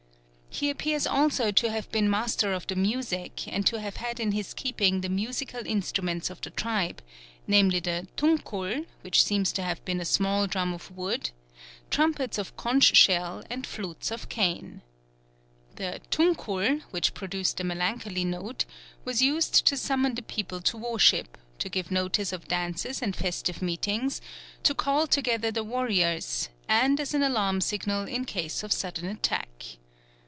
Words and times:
He 0.53 0.69
appears 0.69 1.07
also 1.07 1.49
to 1.49 1.71
have 1.71 1.89
been 1.93 2.09
Master 2.09 2.51
of 2.51 2.67
the 2.67 2.75
Music, 2.75 3.47
and 3.47 3.65
to 3.67 3.79
have 3.79 3.95
had 3.95 4.19
in 4.19 4.33
his 4.33 4.53
keeping 4.53 4.99
the 4.99 5.07
musical 5.09 5.65
instruments 5.65 6.29
of 6.29 6.41
the 6.41 6.49
tribe 6.49 7.01
namely 7.47 7.79
the 7.79 8.05
tunkul, 8.17 8.85
which 8.99 9.23
seems 9.23 9.53
to 9.53 9.63
have 9.63 9.83
been 9.85 10.01
a 10.01 10.05
small 10.05 10.47
drum 10.47 10.73
of 10.73 10.91
wood, 10.95 11.31
trumpets 11.89 12.37
of 12.37 12.55
conch 12.57 12.97
shell 12.97 13.43
and 13.49 13.65
flutes 13.65 14.11
of 14.11 14.27
cane. 14.27 14.81
The 15.77 16.01
tunkul, 16.11 16.81
which 16.91 17.13
produced 17.13 17.61
a 17.61 17.63
melancholy 17.63 18.25
note, 18.25 18.65
was 19.05 19.21
used 19.21 19.65
to 19.67 19.77
summon 19.77 20.15
the 20.15 20.21
people 20.21 20.59
to 20.63 20.77
worship, 20.77 21.37
to 21.59 21.69
give 21.69 21.89
notice 21.89 22.33
of 22.33 22.49
dances 22.49 23.01
and 23.01 23.15
festive 23.15 23.61
meetings, 23.61 24.19
to 24.63 24.73
call 24.75 25.07
together 25.07 25.49
the 25.49 25.63
warriors, 25.63 26.49
and 26.67 26.99
as 26.99 27.13
an 27.13 27.23
alarm 27.23 27.61
signal 27.61 28.05
in 28.05 28.25
case 28.25 28.63
of 28.63 28.73
sudden 28.73 29.07
attack. 29.07 29.77